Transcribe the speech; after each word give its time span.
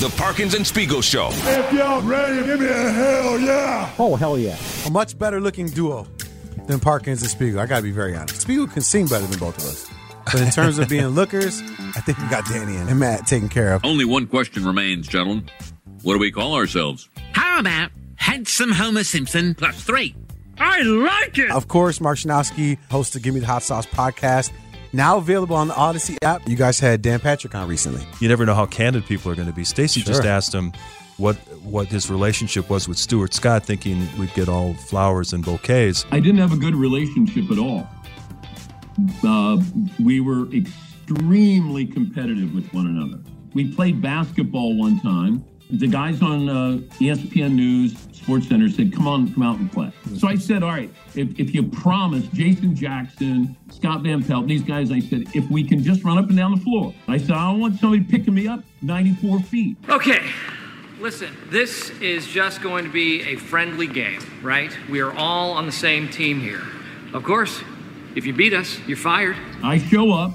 The 0.00 0.08
Parkins 0.16 0.54
and 0.54 0.66
Spiegel 0.66 1.02
Show. 1.02 1.28
If 1.30 1.72
y'all 1.74 2.00
ready, 2.00 2.42
give 2.46 2.58
me 2.58 2.66
a 2.66 2.90
hell 2.90 3.38
yeah. 3.38 3.92
Oh, 3.98 4.16
hell 4.16 4.38
yeah. 4.38 4.56
A 4.86 4.90
much 4.90 5.18
better 5.18 5.42
looking 5.42 5.66
duo 5.66 6.06
than 6.66 6.80
Parkins 6.80 7.20
and 7.20 7.30
Spiegel. 7.30 7.60
I 7.60 7.66
got 7.66 7.76
to 7.76 7.82
be 7.82 7.90
very 7.90 8.16
honest. 8.16 8.40
Spiegel 8.40 8.66
can 8.66 8.80
sing 8.80 9.08
better 9.08 9.26
than 9.26 9.38
both 9.38 9.58
of 9.58 9.64
us. 9.64 9.90
But 10.24 10.40
in 10.40 10.50
terms 10.52 10.78
of 10.78 10.88
being 10.88 11.08
lookers, 11.08 11.60
I 11.60 12.00
think 12.00 12.16
we 12.16 12.28
got 12.28 12.46
Danny 12.46 12.76
and 12.76 12.98
Matt 12.98 13.26
taken 13.26 13.50
care 13.50 13.74
of. 13.74 13.84
Only 13.84 14.06
one 14.06 14.26
question 14.26 14.64
remains, 14.64 15.06
gentlemen. 15.06 15.50
What 16.00 16.14
do 16.14 16.18
we 16.18 16.30
call 16.32 16.54
ourselves? 16.54 17.10
How 17.32 17.60
about 17.60 17.90
handsome 18.14 18.72
Homer 18.72 19.04
Simpson 19.04 19.54
plus 19.54 19.84
three? 19.84 20.16
I 20.58 20.80
like 20.80 21.36
it. 21.36 21.50
Of 21.50 21.68
course, 21.68 22.00
Mark 22.00 22.16
Schanowski, 22.16 22.78
host 22.90 23.16
of 23.16 23.22
Give 23.22 23.34
Me 23.34 23.40
the 23.40 23.46
Hot 23.46 23.62
Sauce 23.62 23.84
podcast, 23.84 24.50
now 24.92 25.18
available 25.18 25.56
on 25.56 25.68
the 25.68 25.74
Audacy 25.74 26.16
app. 26.22 26.48
You 26.48 26.56
guys 26.56 26.80
had 26.80 27.02
Dan 27.02 27.20
Patrick 27.20 27.54
on 27.54 27.68
recently. 27.68 28.06
You 28.20 28.28
never 28.28 28.44
know 28.46 28.54
how 28.54 28.66
candid 28.66 29.06
people 29.06 29.30
are 29.30 29.34
going 29.34 29.48
to 29.48 29.54
be. 29.54 29.64
Stacey 29.64 30.00
Sure. 30.00 30.12
just 30.14 30.24
asked 30.26 30.54
him 30.54 30.72
what 31.16 31.36
what 31.62 31.86
his 31.88 32.10
relationship 32.10 32.70
was 32.70 32.88
with 32.88 32.96
Stuart 32.96 33.34
Scott, 33.34 33.64
thinking 33.64 34.06
we'd 34.18 34.32
get 34.34 34.48
all 34.48 34.74
flowers 34.74 35.32
and 35.32 35.44
bouquets. 35.44 36.06
I 36.10 36.18
didn't 36.20 36.38
have 36.38 36.52
a 36.52 36.56
good 36.56 36.74
relationship 36.74 37.50
at 37.50 37.58
all. 37.58 37.86
Uh, 39.26 39.58
we 40.02 40.20
were 40.20 40.50
extremely 40.54 41.86
competitive 41.86 42.54
with 42.54 42.72
one 42.72 42.86
another. 42.86 43.22
We 43.54 43.72
played 43.74 44.00
basketball 44.00 44.76
one 44.78 45.00
time. 45.00 45.44
The 45.72 45.86
guys 45.86 46.20
on 46.22 46.48
uh, 46.48 46.78
ESPN 46.98 47.52
News, 47.52 47.96
Sports 48.12 48.48
Center 48.48 48.68
said, 48.68 48.92
"Come 48.92 49.06
on, 49.06 49.32
come 49.32 49.42
out 49.42 49.58
and 49.58 49.70
play." 49.70 49.92
So 50.16 50.28
I 50.28 50.34
said, 50.36 50.62
"All 50.62 50.70
right, 50.70 50.90
if, 51.14 51.38
if 51.38 51.54
you 51.54 51.62
promise, 51.62 52.26
Jason 52.28 52.74
Jackson, 52.74 53.56
Scott 53.70 54.02
Van 54.02 54.22
Pelt, 54.22 54.46
these 54.46 54.62
guys," 54.62 54.90
I 54.90 55.00
said, 55.00 55.24
"if 55.34 55.48
we 55.50 55.62
can 55.64 55.82
just 55.82 56.02
run 56.02 56.18
up 56.18 56.28
and 56.28 56.36
down 56.36 56.54
the 56.54 56.60
floor." 56.60 56.92
I 57.08 57.18
said, 57.18 57.32
"I 57.32 57.50
don't 57.50 57.60
want 57.60 57.78
somebody 57.78 58.02
picking 58.02 58.34
me 58.34 58.48
up 58.48 58.64
94 58.82 59.40
feet." 59.40 59.76
Okay, 59.88 60.22
listen, 61.00 61.36
this 61.50 61.90
is 62.00 62.26
just 62.26 62.62
going 62.62 62.84
to 62.84 62.90
be 62.90 63.22
a 63.22 63.36
friendly 63.36 63.86
game, 63.86 64.20
right? 64.42 64.76
We 64.90 65.00
are 65.00 65.12
all 65.12 65.52
on 65.52 65.66
the 65.66 65.72
same 65.72 66.08
team 66.08 66.40
here. 66.40 66.62
Of 67.12 67.22
course, 67.22 67.62
if 68.16 68.26
you 68.26 68.32
beat 68.32 68.54
us, 68.54 68.78
you're 68.86 68.96
fired. 68.96 69.36
I 69.62 69.78
show 69.78 70.12
up, 70.12 70.32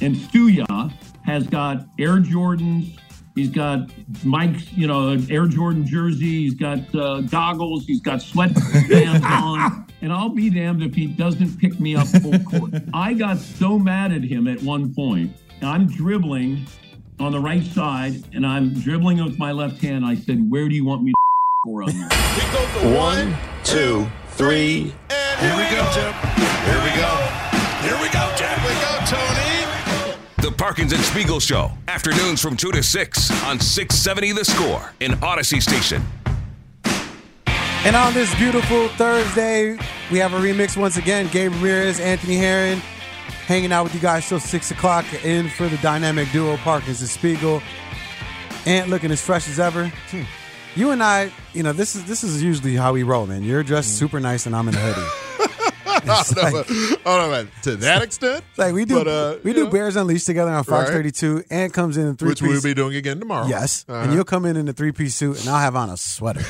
and 0.00 0.14
Stuya 0.14 0.92
has 1.24 1.46
got 1.46 1.86
Air 1.98 2.18
Jordans. 2.18 2.98
He's 3.36 3.50
got 3.50 3.90
Mike's, 4.24 4.72
you 4.72 4.86
know, 4.86 5.16
Air 5.28 5.46
Jordan 5.46 5.86
jersey. 5.86 6.44
He's 6.44 6.54
got 6.54 6.78
uh, 6.94 7.20
goggles. 7.20 7.86
He's 7.86 8.00
got 8.00 8.20
sweatbands 8.20 9.22
on. 9.30 9.86
And 10.00 10.10
I'll 10.10 10.30
be 10.30 10.48
damned 10.48 10.82
if 10.82 10.94
he 10.94 11.06
doesn't 11.06 11.58
pick 11.58 11.78
me 11.78 11.96
up 11.96 12.08
full 12.08 12.38
court. 12.38 12.72
I 12.94 13.12
got 13.12 13.36
so 13.36 13.78
mad 13.78 14.12
at 14.12 14.22
him 14.22 14.48
at 14.48 14.62
one 14.62 14.94
point. 14.94 15.36
I'm 15.60 15.86
dribbling 15.86 16.66
on 17.20 17.32
the 17.32 17.40
right 17.40 17.62
side, 17.62 18.24
and 18.34 18.46
I'm 18.46 18.72
dribbling 18.72 19.22
with 19.22 19.38
my 19.38 19.52
left 19.52 19.82
hand. 19.82 20.04
I 20.04 20.14
said, 20.14 20.50
"Where 20.50 20.68
do 20.68 20.74
you 20.74 20.84
want 20.84 21.02
me 21.02 21.12
to 21.12 21.16
score 21.60 21.82
on 21.82 21.94
you?" 21.94 22.96
One, 22.96 23.34
two, 23.64 24.06
three, 24.30 24.94
and 25.10 25.40
here 25.40 25.56
we 25.56 25.70
go, 25.76 25.90
Jim. 25.92 26.12
Here 26.64 26.82
we 26.84 26.92
go. 27.00 27.12
Here 27.86 27.98
we 28.02 28.08
go, 28.10 28.25
Parkins 30.56 30.92
and 30.92 31.02
Spiegel 31.02 31.40
Show. 31.40 31.70
Afternoons 31.88 32.40
from 32.40 32.56
2 32.56 32.72
to 32.72 32.82
6 32.82 33.44
on 33.44 33.60
670 33.60 34.32
The 34.32 34.44
Score 34.44 34.92
in 35.00 35.12
Audacy 35.12 35.60
Station. 35.60 36.02
And 37.84 37.94
on 37.94 38.14
this 38.14 38.34
beautiful 38.34 38.88
Thursday, 38.88 39.78
we 40.10 40.18
have 40.18 40.32
a 40.32 40.38
remix 40.38 40.76
once 40.76 40.96
again. 40.96 41.28
Gabe 41.28 41.52
Ramirez, 41.52 42.00
Anthony 42.00 42.36
Herron, 42.36 42.78
hanging 43.46 43.70
out 43.70 43.84
with 43.84 43.94
you 43.94 44.00
guys 44.00 44.28
till 44.28 44.40
six 44.40 44.70
o'clock. 44.70 45.04
In 45.24 45.48
for 45.48 45.68
the 45.68 45.76
dynamic 45.78 46.30
duo 46.32 46.56
Parkins 46.56 47.00
and 47.00 47.10
Spiegel. 47.10 47.62
Ant 48.64 48.88
looking 48.88 49.12
as 49.12 49.20
fresh 49.20 49.48
as 49.48 49.60
ever. 49.60 49.88
Hmm. 50.10 50.22
You 50.74 50.90
and 50.90 51.02
I, 51.02 51.30
you 51.52 51.62
know, 51.62 51.72
this 51.72 51.94
is 51.94 52.04
this 52.06 52.24
is 52.24 52.42
usually 52.42 52.74
how 52.74 52.92
we 52.92 53.04
roll, 53.04 53.26
man. 53.26 53.44
You're 53.44 53.62
dressed 53.62 53.90
hmm. 53.90 54.06
super 54.06 54.20
nice, 54.20 54.46
and 54.46 54.56
I'm 54.56 54.68
in 54.68 54.74
a 54.74 54.78
hoodie. 54.78 55.25
It's 56.06 56.36
I 56.36 56.50
don't 56.50 56.52
know, 56.70 56.96
I 57.04 57.16
don't 57.16 57.30
know. 57.30 57.46
To 57.62 57.76
that 57.76 58.02
extent, 58.02 58.44
Like 58.56 58.72
we 58.74 58.84
do, 58.84 58.94
But, 59.02 59.08
uh, 59.08 59.36
we 59.42 59.52
do 59.52 59.64
know. 59.64 59.70
Bears 59.70 59.96
Unleashed 59.96 60.26
together 60.26 60.50
on 60.50 60.64
Fox 60.64 60.88
Right. 60.88 60.94
32. 60.96 61.44
Ant 61.50 61.72
comes 61.72 61.96
in 61.96 62.06
in 62.06 62.16
three 62.16 62.28
which 62.30 62.42
we'll 62.42 62.62
be 62.62 62.74
doing 62.74 62.94
again 62.96 63.18
tomorrow. 63.18 63.46
Yes, 63.46 63.84
Uh-huh. 63.88 64.00
and 64.02 64.12
you'll 64.14 64.24
come 64.24 64.44
in 64.46 64.56
in 64.56 64.68
a 64.68 64.72
three 64.72 64.92
piece 64.92 65.14
suit, 65.16 65.40
and 65.40 65.48
I'll 65.48 65.58
have 65.60 65.74
on 65.76 65.90
a 65.90 65.96
sweater, 65.96 66.42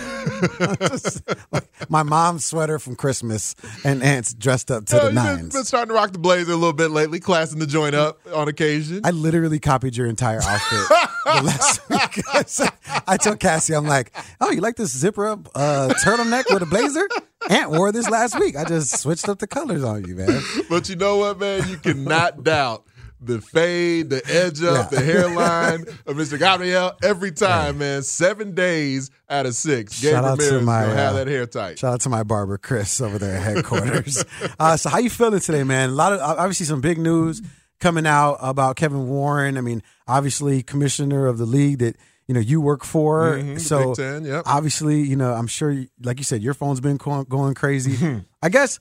Just 0.81 1.23
like 1.53 1.69
my 1.89 2.03
mom's 2.03 2.45
sweater 2.45 2.79
from 2.79 2.97
Christmas, 2.97 3.55
and 3.85 4.03
Ant's 4.03 4.35
dressed 4.35 4.71
up 4.71 4.87
to 4.87 4.95
the 4.97 5.03
you've 5.05 5.15
been, 5.15 5.25
nines. 5.25 5.55
been 5.55 5.65
starting 5.65 5.89
to 5.89 5.95
rock 5.95 6.13
the 6.13 6.19
blazer 6.19 6.53
a 6.53 6.57
little 6.57 6.73
bit 6.73 6.91
lately, 6.91 7.21
classing 7.21 7.59
the 7.59 7.67
joint 7.67 7.95
up 7.95 8.19
on 8.35 8.49
occasion. 8.49 9.01
I 9.05 9.11
literally 9.11 9.59
copied 9.59 9.97
your 9.97 10.07
entire 10.07 10.41
outfit 10.43 10.81
the 11.25 11.43
last 11.43 11.89
week. 11.89 12.71
I 13.09 13.17
told 13.17 13.41
Cassie, 13.41 13.75
I'm 13.75 13.87
like, 13.87 14.13
"Oh, 14.41 14.51
you 14.51 14.61
like 14.61 14.77
this 14.77 14.97
zipper 14.97 15.27
up 15.27 15.49
uh, 15.55 15.89
turtleneck 16.05 16.45
with 16.53 16.63
a 16.63 16.67
blazer?" 16.67 17.09
Aunt 17.49 17.71
wore 17.71 17.93
this 17.93 18.09
last 18.11 18.39
week. 18.41 18.57
I 18.57 18.65
just 18.65 18.99
switched 18.99 19.29
up 19.29 19.39
the 19.39 19.46
colors 19.47 19.85
on 19.85 20.05
you, 20.07 20.17
man. 20.17 20.41
but 20.69 20.89
you 20.89 20.97
know 20.97 21.17
what, 21.19 21.39
man? 21.39 21.69
You 21.69 21.77
cannot 21.79 22.43
doubt 22.45 22.85
the 23.21 23.41
fade, 23.41 24.11
the 24.11 24.23
edge 24.27 24.63
up, 24.63 24.93
Yeah. 24.93 24.99
the 24.99 25.05
hairline 25.05 25.81
of 26.07 26.17
Mr. 26.17 26.39
Gabriel 26.39 26.93
every 27.03 27.33
time, 27.33 27.79
man. 27.79 28.03
Seven 28.03 28.55
days 28.55 29.11
out 29.29 29.47
of 29.47 29.55
six. 29.55 30.01
Gabe 30.03 30.13
Shout 30.13 30.25
out 30.25 30.39
to 30.39 30.45
Ramirez 30.45 30.65
my, 30.65 30.83
gonna 30.83 30.95
have 30.95 31.15
uh, 31.15 31.17
that 31.17 31.27
hair 31.29 31.47
tight. 31.47 31.79
Shout 31.79 31.95
out 31.95 32.01
to 32.03 32.09
my 32.11 32.23
barber 32.23 32.59
Chris 32.59 33.01
over 33.01 33.19
there 33.19 33.37
at 33.37 33.43
headquarters. 33.43 34.25
uh, 34.59 34.77
so 34.77 34.91
how 34.91 34.99
you 34.99 35.09
feeling 35.11 35.41
today, 35.41 35.65
man? 35.65 35.91
A 35.91 35.93
lot 35.93 36.13
of 36.13 36.21
obviously 36.21 36.67
some 36.67 36.81
big 36.83 36.99
news 36.99 37.41
coming 37.81 38.07
out 38.07 38.37
about 38.41 38.77
Kevin 38.77 39.09
Warren. 39.09 39.57
I 39.57 39.61
mean, 39.63 39.83
obviously 40.07 40.63
commissioner 40.63 41.27
of 41.27 41.39
the 41.39 41.47
league 41.47 41.79
that 41.79 41.97
you 42.27 42.35
know 42.35 42.41
you 42.41 42.61
work 42.61 42.85
for. 42.85 43.39
Mhm, 43.39 43.61
so 43.61 43.89
Big 43.89 43.97
Ten, 43.97 44.25
yep. 44.25 44.43
obviously, 44.47 45.01
you 45.01 45.17
know, 45.17 45.33
I'm 45.33 45.47
sure, 45.47 45.75
like 46.03 46.19
you 46.19 46.25
said, 46.25 46.43
your 46.43 46.55
phone's 46.55 46.81
been 46.81 46.97
going, 46.99 47.25
going 47.25 47.55
crazy. 47.55 47.93
Mm-hmm. 47.93 48.19
I 48.43 48.49
guess. 48.51 48.79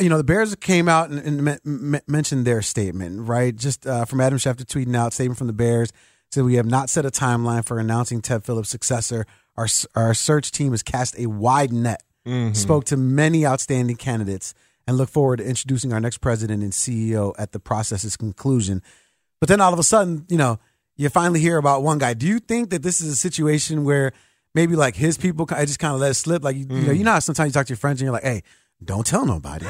You 0.00 0.08
know 0.08 0.16
the 0.16 0.24
Bears 0.24 0.54
came 0.56 0.88
out 0.88 1.10
and, 1.10 1.18
and 1.18 1.44
me- 1.44 1.58
me- 1.64 2.00
mentioned 2.06 2.44
their 2.46 2.62
statement, 2.62 3.26
right? 3.28 3.54
Just 3.54 3.86
uh, 3.86 4.04
from 4.04 4.20
Adam 4.20 4.38
Schefter 4.38 4.64
tweeting 4.64 4.96
out 4.96 5.12
statement 5.12 5.38
from 5.38 5.46
the 5.46 5.52
Bears 5.52 5.92
said 6.30 6.44
we 6.44 6.54
have 6.54 6.66
not 6.66 6.88
set 6.90 7.04
a 7.04 7.10
timeline 7.10 7.64
for 7.64 7.78
announcing 7.78 8.20
Ted 8.22 8.44
Phillips' 8.44 8.68
successor. 8.70 9.26
Our 9.56 9.66
our 9.94 10.14
search 10.14 10.50
team 10.50 10.70
has 10.72 10.82
cast 10.82 11.18
a 11.18 11.26
wide 11.26 11.72
net, 11.72 12.02
Mhm. 12.26 12.56
spoke 12.56 12.84
to 12.86 12.96
many 12.96 13.44
outstanding 13.46 13.96
candidates, 13.96 14.54
and 14.86 14.96
look 14.96 15.10
forward 15.10 15.38
to 15.38 15.44
introducing 15.44 15.92
our 15.92 16.00
next 16.00 16.18
president 16.18 16.62
and 16.62 16.72
CEO 16.72 17.32
at 17.38 17.52
the 17.52 17.60
process's 17.60 18.16
conclusion. 18.16 18.82
But 19.40 19.48
then 19.48 19.60
all 19.60 19.72
of 19.72 19.78
a 19.78 19.82
sudden, 19.84 20.24
you 20.28 20.38
know, 20.38 20.58
you 20.96 21.08
finally 21.08 21.40
hear 21.40 21.56
about 21.58 21.82
one 21.82 21.98
guy. 21.98 22.14
Do 22.14 22.26
you 22.26 22.38
think 22.38 22.70
that 22.70 22.82
this 22.82 23.00
is 23.00 23.12
a 23.12 23.16
situation 23.16 23.84
where 23.84 24.12
maybe 24.54 24.76
like 24.76 24.94
his 24.96 25.16
people 25.18 25.46
I 25.50 25.64
just 25.64 25.78
kind 25.78 25.94
of 25.94 26.00
let 26.00 26.12
it 26.12 26.14
slip? 26.14 26.44
Like 26.44 26.56
you, 26.56 26.66
you 26.70 26.82
know, 26.86 26.92
you 26.92 27.04
know 27.04 27.12
how 27.12 27.18
sometimes 27.18 27.48
you 27.48 27.52
talk 27.52 27.66
to 27.66 27.70
your 27.70 27.76
friends 27.78 28.00
and 28.00 28.06
you're 28.06 28.12
like, 28.12 28.22
"Hey, 28.22 28.42
don't 28.84 29.06
tell 29.06 29.24
nobody." 29.26 29.66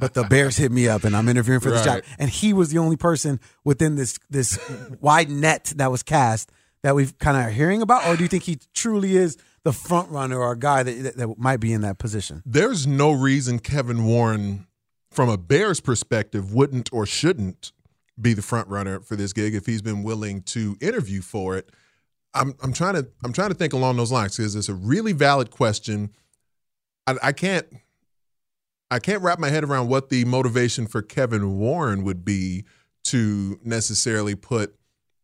but 0.00 0.14
the 0.14 0.24
Bears 0.24 0.56
hit 0.56 0.72
me 0.72 0.88
up 0.88 1.04
and 1.04 1.16
I'm 1.16 1.28
interviewing 1.28 1.60
for 1.60 1.70
this 1.70 1.84
job, 1.84 2.02
and 2.18 2.30
he 2.30 2.52
was 2.52 2.70
the 2.70 2.78
only 2.78 2.96
person 2.96 3.40
within 3.64 3.96
this 3.96 4.18
this 4.30 4.58
wide 5.00 5.30
net 5.30 5.72
that 5.76 5.90
was 5.90 6.02
cast 6.02 6.50
that 6.82 6.94
we've 6.94 7.16
kind 7.18 7.36
of 7.36 7.54
hearing 7.54 7.82
about. 7.82 8.06
Or 8.06 8.16
do 8.16 8.22
you 8.22 8.28
think 8.28 8.44
he 8.44 8.58
truly 8.74 9.16
is 9.16 9.36
the 9.64 9.72
front 9.72 10.10
runner 10.10 10.38
or 10.38 10.52
a 10.52 10.58
guy 10.58 10.82
that, 10.82 11.02
that, 11.02 11.16
that 11.16 11.38
might 11.38 11.58
be 11.58 11.72
in 11.72 11.80
that 11.82 11.98
position? 11.98 12.42
There's 12.46 12.86
no 12.86 13.12
reason 13.12 13.58
Kevin 13.58 14.04
Warren, 14.04 14.66
from 15.10 15.28
a 15.28 15.36
Bears 15.36 15.80
perspective, 15.80 16.52
wouldn't 16.54 16.92
or 16.92 17.06
shouldn't 17.06 17.72
be 18.20 18.34
the 18.34 18.42
front 18.42 18.68
runner 18.68 19.00
for 19.00 19.16
this 19.16 19.32
gig 19.32 19.54
if 19.54 19.66
he's 19.66 19.82
been 19.82 20.02
willing 20.02 20.42
to 20.42 20.76
interview 20.80 21.20
for 21.20 21.56
it. 21.56 21.70
I'm 22.34 22.54
I'm 22.62 22.72
trying 22.72 22.94
to 22.94 23.08
I'm 23.24 23.32
trying 23.32 23.48
to 23.48 23.54
think 23.54 23.72
along 23.72 23.96
those 23.96 24.12
lines 24.12 24.36
because 24.36 24.54
it's 24.54 24.68
a 24.68 24.74
really 24.74 25.12
valid 25.12 25.50
question. 25.50 26.10
I, 27.06 27.16
I 27.22 27.32
can't 27.32 27.66
I 28.90 28.98
can't 28.98 29.22
wrap 29.22 29.38
my 29.38 29.50
head 29.50 29.64
around 29.64 29.88
what 29.88 30.08
the 30.08 30.24
motivation 30.24 30.86
for 30.86 31.02
Kevin 31.02 31.58
Warren 31.58 32.04
would 32.04 32.24
be 32.24 32.64
to 33.04 33.58
necessarily 33.62 34.34
put 34.34 34.74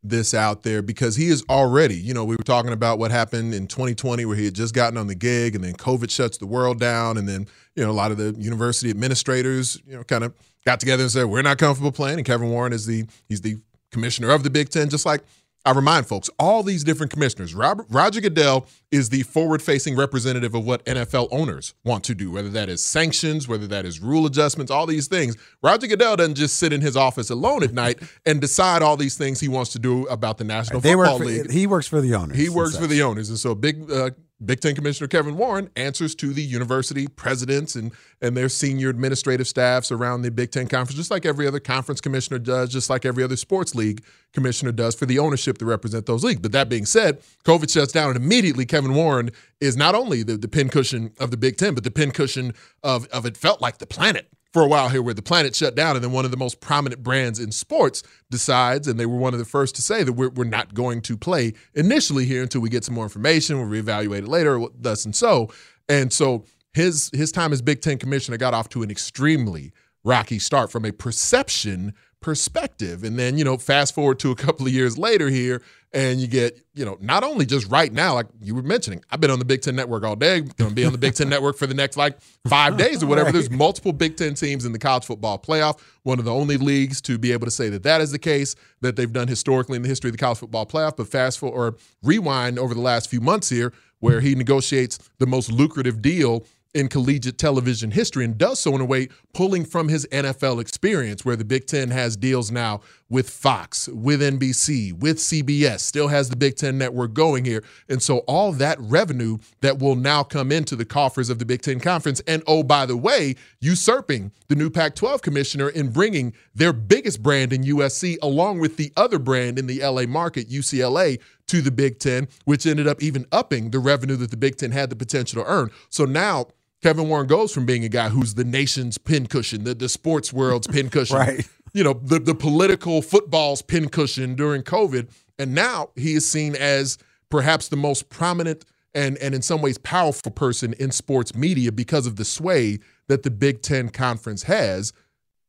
this 0.03 0.35
out 0.35 0.63
there 0.63 0.83
because 0.83 1.17
he 1.17 1.29
is 1.29 1.43
already, 1.49 1.95
you 1.95 2.13
know, 2.13 2.25
we 2.25 2.37
were 2.37 2.45
talking 2.45 2.73
about 2.73 2.99
what 2.99 3.11
happened 3.11 3.55
in 3.55 3.67
2020 3.67 4.27
where 4.27 4.37
he 4.37 4.45
had 4.45 4.55
just 4.55 4.75
gotten 4.75 4.99
on 4.99 5.07
the 5.07 5.15
gig 5.15 5.55
and 5.55 5.65
then 5.65 5.73
COVID 5.73 6.11
shuts 6.11 6.37
the 6.37 6.47
world 6.47 6.79
down. 6.79 7.17
And 7.17 7.27
then, 7.27 7.47
you 7.75 7.83
know, 7.83 7.91
a 7.91 7.93
lot 7.93 8.11
of 8.11 8.19
the 8.19 8.35
university 8.39 8.91
administrators, 8.91 9.81
you 9.87 9.97
know, 9.97 10.05
kind 10.05 10.25
of 10.25 10.35
got 10.67 10.79
together 10.79 11.03
and 11.03 11.11
said, 11.11 11.25
we're 11.25 11.41
not 11.41 11.57
comfortable 11.57 11.91
playing. 11.91 12.19
And 12.19 12.27
Kevin 12.27 12.51
Warren 12.51 12.75
is 12.75 12.85
the, 12.85 13.07
he's 13.29 13.41
the 13.41 13.57
commissioner 13.91 14.31
of 14.31 14.43
the 14.43 14.51
Big 14.51 14.69
Ten, 14.69 14.91
just 14.91 15.07
like 15.07 15.23
I 15.67 15.73
remind 15.73 16.07
folks, 16.07 16.29
all 16.39 16.63
these 16.63 16.85
different 16.85 17.11
commissioners. 17.11 17.55
Robert, 17.55 17.87
Roger 17.89 18.21
Goodell 18.21 18.67
is 18.91 19.09
the 19.09 19.23
forward-facing 19.23 19.97
representative 19.97 20.55
of 20.55 20.67
what 20.67 20.85
NFL 20.85 21.29
owners 21.31 21.75
want 21.85 22.05
to 22.05 22.15
do, 22.15 22.31
whether 22.31 22.51
that 22.51 22.69
is 22.69 22.85
sanctions, 22.85 23.49
whether 23.49 23.67
that 23.69 23.87
is 23.87 23.99
rule 23.99 24.27
adjustments, 24.27 24.71
all 24.71 24.87
these 24.87 25.09
things. 25.09 25.37
Roger 25.63 25.87
Goodell 25.87 26.17
doesn't 26.17 26.35
just 26.35 26.59
sit 26.59 26.73
in 26.73 26.83
his 26.83 26.97
office 26.97 27.31
alone 27.31 27.63
at 27.63 27.73
night 27.73 27.99
and 28.27 28.41
decide 28.41 28.83
all 28.83 28.97
these 28.97 29.17
things 29.17 29.41
he 29.41 29.49
wants 29.49 29.73
to 29.73 29.79
do 29.79 30.07
about 30.09 30.37
the 30.37 30.45
National 30.45 30.81
They 30.81 30.93
Football 30.93 31.19
for, 31.19 31.25
League. 31.25 31.51
he 31.51 31.67
works 31.67 31.87
for 31.87 32.01
the 32.03 32.15
owners. 32.15 32.37
He 32.37 32.51
works 32.51 32.77
for 32.77 32.87
the 32.87 33.03
owners, 33.03 33.31
and 33.31 33.39
so 33.39 33.55
big 33.55 33.91
uh, 33.91 34.11
Big 34.45 34.61
Ten 34.61 34.75
Commissioner 34.75 35.07
Kevin 35.07 35.37
Warren 35.37 35.71
answers 35.77 36.15
to 36.17 36.33
the 36.33 36.43
university 36.43 37.07
presidents 37.07 37.77
and 37.77 37.93
and 38.21 38.37
their 38.37 38.49
senior 38.49 38.89
administrative 38.89 39.47
staffs 39.47 39.93
around 39.93 40.23
the 40.23 40.31
Big 40.31 40.51
Ten 40.51 40.67
conference, 40.67 40.97
just 40.97 41.11
like 41.11 41.25
every 41.25 41.47
other 41.47 41.61
conference 41.61 42.01
commissioner 42.01 42.39
does, 42.39 42.71
just 42.71 42.91
like 42.91 43.05
every 43.05 43.23
other 43.23 43.37
sports 43.37 43.75
league 43.75 44.03
commissioner 44.33 44.73
does 44.73 44.95
for 44.95 45.07
the 45.07 45.19
ownership 45.19 45.59
to 45.59 45.65
represent 45.65 46.07
those 46.07 46.25
leagues. 46.25 46.41
But 46.41 46.53
that 46.53 46.69
being 46.69 46.87
said, 46.87 47.21
COVID 47.45 47.73
shuts 47.73 47.93
down, 47.93 48.09
and 48.09 48.17
immediately 48.17 48.67
Kevin 48.67 48.95
Warren 48.95 49.31
is 49.61 49.77
not 49.77 49.95
only 49.95 50.23
the, 50.23 50.37
the 50.37 50.49
pincushion 50.49 51.13
of 51.19 51.31
the 51.31 51.37
Big 51.37 51.57
Ten, 51.57 51.75
but 51.75 51.85
the 51.85 51.91
pincushion 51.91 52.55
of 52.83 53.07
of 53.09 53.27
it 53.27 53.37
felt 53.37 53.61
like 53.61 53.79
the 53.79 53.87
planet 53.87 54.29
for 54.55 54.63
a 54.63 54.69
while 54.69 54.89
here 54.89 55.03
where 55.03 55.13
the 55.13 55.21
planet 55.21 55.55
shut 55.57 55.75
down 55.75 55.97
and 55.97 56.05
then 56.05 56.13
one 56.13 56.25
of 56.25 56.31
the 56.31 56.37
most 56.37 56.61
prominent 56.61 57.03
brands 57.03 57.41
in 57.41 57.51
sports 57.51 58.05
decides 58.31 58.87
and 58.87 59.01
they 59.01 59.05
were 59.05 59.17
one 59.17 59.33
of 59.33 59.41
the 59.41 59.45
first 59.45 59.75
to 59.75 59.83
say 59.83 60.05
that 60.05 60.13
we're, 60.13 60.31
we're 60.31 60.45
not 60.45 60.73
going 60.73 61.01
to 61.03 61.17
play 61.17 61.53
initially 61.75 62.25
here 62.25 62.41
until 62.41 62.61
we 62.61 62.69
get 62.69 62.85
some 62.85 62.95
more 62.95 63.05
information 63.05 63.59
we'll 63.59 63.67
reevaluate 63.67 64.19
it 64.19 64.29
later 64.29 64.65
thus 64.79 65.05
and 65.05 65.17
so. 65.17 65.51
And 65.89 66.13
so 66.13 66.45
his 66.73 67.11
his 67.13 67.33
time 67.33 67.53
as 67.53 67.63
big 67.63 67.81
ten 67.81 67.99
commissioner 67.99 68.37
got 68.37 68.55
off 68.55 68.69
to 68.71 68.85
an 68.85 68.93
extremely 68.93 69.73
rocky 70.05 70.39
start 70.39 70.71
from 70.71 70.85
a 70.85 70.93
perception 70.93 71.93
perspective. 72.25 73.05
And 73.05 73.19
then 73.19 73.37
you 73.37 73.45
know 73.45 73.59
fast 73.59 73.95
forward 73.95 74.19
to 74.21 74.31
a 74.31 74.35
couple 74.35 74.67
of 74.67 74.73
years 74.73 74.97
later 74.97 75.29
here 75.29 75.61
and 75.93 76.19
you 76.19 76.27
get 76.27 76.59
you 76.73 76.83
know 76.83 76.97
not 76.99 77.23
only 77.23 77.45
just 77.45 77.71
right 77.71 77.93
now 77.93 78.15
like 78.15 78.27
you 78.41 78.55
were 78.55 78.63
mentioning 78.63 79.05
i've 79.11 79.21
been 79.21 79.31
on 79.31 79.39
the 79.39 79.45
big 79.45 79.61
ten 79.61 79.77
network 79.77 80.03
all 80.03 80.17
day 80.17 80.41
going 80.41 80.71
to 80.71 80.75
be 80.75 80.85
on 80.85 80.93
the 80.93 80.99
big 80.99 81.15
ten 81.15 81.29
network 81.29 81.57
for 81.57 81.67
the 81.67 81.75
next 81.75 81.97
like 81.99 82.19
five 82.49 82.77
days 82.85 83.03
or 83.03 83.07
whatever. 83.07 83.27
Right. 83.27 83.35
there's 83.35 83.51
multiple 83.51 83.93
big 83.93 84.17
ten 84.17 84.35
teams 84.35 84.65
in 84.65 84.73
the 84.73 84.79
college 84.79 85.05
football 85.05 85.39
playoff 85.39 85.79
one 86.05 86.19
of 86.19 86.25
the 86.25 86.33
only 86.33 86.57
leagues 86.57 87.01
to 87.03 87.19
be 87.19 87.33
able 87.33 87.47
to 87.47 87.51
say 87.51 87.69
that 87.69 87.83
that 87.83 88.01
is 88.01 88.11
the 88.11 88.19
case 88.19 88.55
that 88.81 88.97
they've 88.97 89.13
done 89.13 89.29
historically 89.29 89.77
in 89.77 89.83
the 89.83 89.89
history 89.89 90.09
of 90.09 90.13
the 90.13 90.19
college 90.19 90.39
football 90.39 90.67
playoff. 90.67 90.97
But 90.97 91.09
fast 91.09 91.39
forward 91.39 91.75
or 91.75 91.77
rewind 92.03 92.59
over 92.59 92.75
the 92.75 92.81
last 92.81 93.11
few 93.11 93.21
months 93.21 93.49
here 93.49 93.73
where 94.01 94.21
he 94.21 94.35
negotiates 94.35 94.99
the 95.19 95.27
most 95.27 95.51
lucrative 95.51 96.03
deal 96.03 96.45
in 96.75 96.89
collegiate 96.89 97.39
television 97.39 97.93
history 97.93 98.25
and 98.25 98.37
does 98.37 98.61
so 98.61 98.75
in 98.75 98.81
a 98.81 98.85
way 98.85 99.09
pulling 99.33 99.65
from 99.65 99.89
his 99.89 100.07
NFL 100.13 100.61
experience, 100.61 101.25
where 101.25 101.37
the 101.37 101.45
Big 101.45 101.67
Ten 101.67 101.91
has 101.91 102.17
deals 102.17 102.51
now 102.51 102.81
with 103.09 103.31
Fox, 103.31 103.89
with 103.89 104.21
NBC, 104.21 104.93
with 104.93 105.19
CBS, 105.19 105.81
still 105.81 106.09
has 106.09 106.29
the 106.29 106.37
Big 106.37 106.57
Ten 106.57 106.77
network 106.77 107.15
going 107.15 107.45
here. 107.45 107.63
And 107.89 108.03
so 108.03 108.19
all 108.19 108.53
that 108.53 108.79
revenue 108.81 109.39
that 109.61 109.79
will 109.79 109.95
now 109.95 110.25
come 110.25 110.51
into 110.51 110.75
the 110.75 110.85
coffers 110.85 111.31
of 111.31 111.39
the 111.39 111.45
Big 111.45 111.63
Ten 111.63 111.79
Conference, 111.79 112.21
and 112.27 112.43
oh, 112.47 112.63
by 112.63 112.87
the 112.87 112.97
way, 112.97 113.37
usurping 113.61 114.33
the 114.49 114.57
new 114.57 114.69
Pac 114.69 114.95
12 114.97 115.23
commissioner 115.23 115.69
in 115.69 115.91
bringing 115.91 116.35
their 116.55 116.73
biggest 116.73 117.23
brand 117.23 117.53
in 117.53 117.63
USC 117.63 118.17
along 118.21 118.59
with 118.59 118.77
the 118.77 118.93
other 118.97 119.19
brand 119.19 119.59
in 119.59 119.67
the 119.67 119.81
LA 119.85 120.07
market, 120.07 120.49
UCLA, 120.49 121.21
to 121.47 121.61
the 121.61 121.71
Big 121.71 121.99
Ten, 121.99 122.29
which 122.45 122.67
ended 122.67 122.87
up 122.87 123.03
even 123.03 123.27
upping 123.31 123.71
the 123.71 123.79
revenue 123.79 124.17
that 124.17 124.31
the 124.31 124.37
Big 124.37 124.57
Ten 124.57 124.73
had 124.73 124.91
the 124.91 124.97
potential 124.97 125.43
to 125.43 125.49
earn. 125.49 125.71
So 125.89 126.05
now, 126.05 126.47
Kevin 126.85 127.09
Warren 127.09 127.27
goes 127.27 127.51
from 127.51 127.65
being 127.65 127.83
a 127.83 127.89
guy 127.89 128.11
who's 128.11 128.35
the 128.35 128.45
nation's 128.45 128.99
pincushion, 128.99 129.65
the, 129.65 129.75
the 129.75 129.89
sports 129.89 130.35
world's 130.35 130.67
pincushion, 130.67 131.17
Right. 131.19 131.49
you 131.73 131.83
know, 131.83 131.95
the, 131.95 132.19
the 132.19 132.35
political 132.35 133.01
football's 133.01 133.63
pincushion 133.63 134.35
during 134.35 134.63
COVID. 134.63 135.09
And 135.39 135.55
now 135.55 135.89
he 135.97 136.13
is 136.13 136.31
seen 136.31 136.55
as 136.55 136.99
perhaps 137.31 137.69
the 137.69 137.77
most 137.77 138.11
prominent 138.11 138.67
and, 138.95 139.17
and 139.17 139.35
in 139.35 139.41
some 139.41 139.63
ways 139.63 139.79
powerful 139.79 140.31
person 140.31 140.75
in 140.75 140.91
sports 140.91 141.35
media 141.35 141.73
because 141.73 142.07
of 142.07 142.17
the 142.17 142.25
sway 142.27 142.81
that 143.09 143.23
the 143.23 143.31
Big 143.31 143.63
Ten 143.63 143.89
Conference 143.89 144.43
has. 144.43 144.93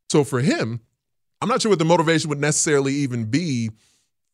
So 0.09 0.23
for 0.23 0.39
him, 0.39 0.79
I'm 1.41 1.49
not 1.49 1.61
sure 1.61 1.69
what 1.69 1.79
the 1.79 1.83
motivation 1.83 2.29
would 2.29 2.39
necessarily 2.39 2.93
even 2.93 3.25
be 3.25 3.71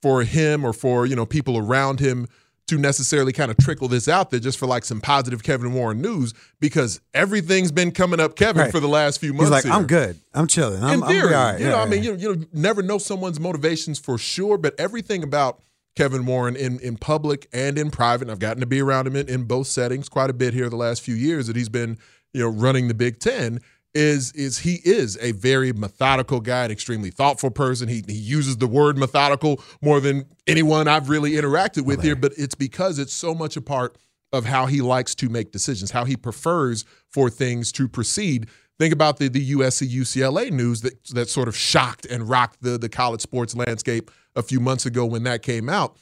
for 0.04 0.22
him 0.22 0.64
or 0.64 0.72
for, 0.72 1.08
you 1.08 1.16
know, 1.16 1.26
people 1.26 1.58
around 1.58 2.00
him 2.00 2.28
to 2.68 2.78
necessarily 2.78 3.34
kind 3.34 3.52
of 3.52 3.58
trickle 3.58 3.88
this 3.90 4.08
out 4.08 4.32
there 4.32 4.40
just 4.40 4.58
for 4.58 4.66
like 4.66 4.86
some 4.86 5.02
positive 5.02 5.44
Kevin 5.44 5.74
Warren 5.74 6.02
news 6.02 6.34
because 6.62 7.02
everything's 7.14 7.72
been 7.72 7.92
coming 7.92 8.20
up 8.20 8.36
Kevin 8.36 8.62
Right. 8.64 8.72
for 8.72 8.80
the 8.80 8.88
last 8.88 9.20
few 9.20 9.34
months. 9.34 9.46
He's 9.46 9.52
like, 9.52 9.64
here. 9.66 9.74
I'm 9.74 9.88
good. 9.88 10.18
I'm 10.34 10.48
chilling. 10.48 10.82
I'm, 10.84 10.94
In 11.00 11.04
I'm 11.04 11.10
theory, 11.10 11.34
all 11.34 11.44
right. 11.52 11.60
you 11.60 11.66
know, 11.66 11.76
Yeah, 11.78 11.82
I 11.82 11.86
mean, 11.86 12.04
yeah. 12.04 12.12
you, 12.14 12.36
you 12.36 12.48
never 12.54 12.82
know 12.82 12.98
someone's 12.98 13.40
motivations 13.40 14.00
for 14.00 14.18
sure, 14.18 14.58
but 14.58 14.74
everything 14.80 15.22
about 15.24 15.62
Kevin 15.98 16.26
Warren 16.26 16.56
in, 16.56 16.80
in 16.80 16.96
public 16.96 17.50
and 17.52 17.78
in 17.78 17.92
private, 17.92 18.22
and 18.24 18.32
I've 18.32 18.40
gotten 18.40 18.62
to 18.62 18.66
be 18.66 18.82
around 18.82 19.08
him 19.08 19.18
in, 19.18 19.28
in 19.28 19.44
both 19.44 19.68
settings 19.68 20.08
quite 20.08 20.30
a 20.30 20.34
bit 20.34 20.54
here 20.54 20.70
the 20.70 20.78
last 20.78 21.02
few 21.02 21.16
years 21.16 21.48
that 21.48 21.58
he's 21.58 21.68
been, 21.68 21.98
you 22.34 22.42
know, 22.42 22.48
running 22.50 22.88
the 22.88 22.94
Big 22.94 23.20
Ten, 23.20 23.60
is 23.94 24.32
is 24.34 24.60
he 24.60 24.76
is 24.86 25.18
a 25.22 25.32
very 25.34 25.74
methodical 25.74 26.40
guy, 26.40 26.66
an 26.66 26.72
extremely 26.72 27.12
thoughtful 27.12 27.52
person. 27.52 27.88
He 27.88 28.04
he 28.08 28.14
uses 28.14 28.58
the 28.58 28.68
word 28.68 28.98
methodical 28.98 29.62
more 29.82 30.00
than 30.00 30.26
anyone 30.48 30.88
I've 30.88 31.10
really 31.10 31.32
interacted 31.32 31.86
with 31.86 32.02
here, 32.02 32.16
but 32.16 32.34
it's 32.38 32.56
because 32.56 33.00
it's 33.00 33.14
so 33.14 33.34
much 33.34 33.58
a 33.58 33.62
part 33.62 33.98
of 34.34 34.46
how 34.46 34.66
he 34.66 34.82
likes 34.82 35.14
to 35.16 35.30
make 35.30 35.52
decisions, 35.52 35.92
how 35.92 36.06
he 36.06 36.16
prefers 36.16 36.86
for 37.10 37.30
things 37.30 37.72
to 37.74 37.88
proceed. 37.88 38.48
Think 38.80 38.94
about 38.94 39.18
the 39.18 39.28
the 39.28 39.52
USC 39.52 39.90
UCLA 39.90 40.52
news 40.52 40.82
that 40.82 41.04
that 41.10 41.30
sort 41.30 41.48
of 41.48 41.56
shocked 41.56 42.06
and 42.06 42.28
rocked 42.30 42.62
the 42.62 42.78
the 42.78 42.90
college 42.90 43.22
sports 43.22 43.56
landscape 43.56 44.10
a 44.36 44.42
few 44.42 44.60
months 44.60 44.86
ago 44.86 45.06
when 45.06 45.24
that 45.24 45.42
came 45.42 45.70
out. 45.70 45.98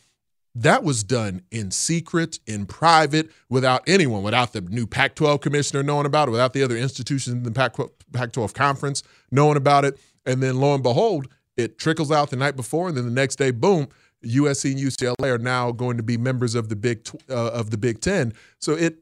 That 0.59 0.83
was 0.83 1.05
done 1.05 1.43
in 1.51 1.71
secret, 1.71 2.39
in 2.45 2.65
private, 2.65 3.31
without 3.47 3.81
anyone, 3.87 4.23
without 4.23 4.51
the 4.51 4.59
new 4.59 4.85
Pac 4.85 5.15
12 5.15 5.39
commissioner 5.39 5.83
knowing 5.83 6.05
about 6.05 6.27
it, 6.27 6.31
without 6.31 6.51
the 6.51 6.63
other 6.63 6.75
institutions 6.75 7.33
in 7.33 7.43
the 7.43 7.51
Pac 7.51 8.31
12 8.33 8.53
conference 8.53 9.01
knowing 9.31 9.55
about 9.55 9.85
it. 9.85 9.97
And 10.25 10.43
then 10.43 10.59
lo 10.59 10.73
and 10.73 10.83
behold, 10.83 11.29
it 11.55 11.77
trickles 11.77 12.11
out 12.11 12.29
the 12.29 12.35
night 12.35 12.57
before, 12.57 12.89
and 12.89 12.97
then 12.97 13.05
the 13.05 13.11
next 13.11 13.37
day, 13.37 13.51
boom, 13.51 13.87
USC 14.25 14.71
and 14.71 14.79
UCLA 14.81 15.33
are 15.33 15.37
now 15.37 15.71
going 15.71 15.95
to 15.95 16.03
be 16.03 16.17
members 16.17 16.55
of 16.55 16.67
the 16.67 16.75
Big 16.75 17.07
uh, 17.29 17.51
of 17.51 17.69
the 17.69 17.77
Big 17.77 18.01
Ten. 18.01 18.33
So 18.59 18.73
it, 18.73 18.97